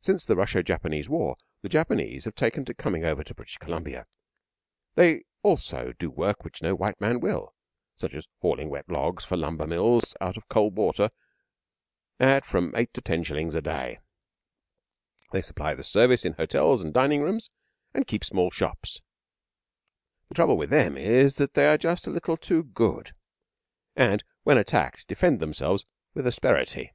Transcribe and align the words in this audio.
Since 0.00 0.24
the 0.24 0.34
Russo 0.34 0.62
Japanese 0.62 1.10
War 1.10 1.36
the 1.60 1.68
Japanese 1.68 2.24
have 2.24 2.34
taken 2.34 2.64
to 2.64 2.72
coming 2.72 3.04
over 3.04 3.22
to 3.22 3.34
British 3.34 3.58
Columbia. 3.58 4.06
They 4.94 5.24
also 5.42 5.92
do 5.98 6.08
work 6.10 6.42
which 6.42 6.62
no 6.62 6.74
white 6.74 6.98
man 7.02 7.20
will; 7.20 7.54
such 7.98 8.14
as 8.14 8.26
hauling 8.40 8.70
wet 8.70 8.88
logs 8.88 9.26
for 9.26 9.36
lumber 9.36 9.66
mills 9.66 10.16
out 10.22 10.38
of 10.38 10.48
cold 10.48 10.74
water 10.74 11.10
at 12.18 12.46
from 12.46 12.72
eight 12.74 12.94
to 12.94 13.02
ten 13.02 13.24
shillings 13.24 13.54
a 13.54 13.60
day. 13.60 14.00
They 15.32 15.42
supply 15.42 15.74
the 15.74 15.82
service 15.82 16.24
in 16.24 16.32
hotels 16.32 16.80
and 16.82 16.94
dining 16.94 17.20
rooms 17.22 17.50
and 17.92 18.06
keep 18.06 18.24
small 18.24 18.50
shops. 18.50 19.02
The 20.28 20.34
trouble 20.34 20.56
with 20.56 20.70
them 20.70 20.96
is 20.96 21.34
that 21.36 21.52
they 21.52 21.66
are 21.66 21.76
just 21.76 22.06
a 22.06 22.10
little 22.10 22.38
too 22.38 22.62
good, 22.62 23.12
and 23.94 24.24
when 24.44 24.56
attacked 24.56 25.06
defend 25.08 25.40
themselves 25.40 25.84
with 26.14 26.26
asperity. 26.26 26.94